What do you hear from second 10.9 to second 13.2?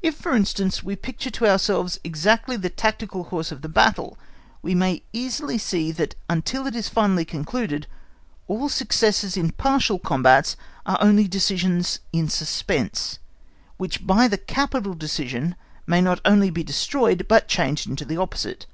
only decisions in suspense,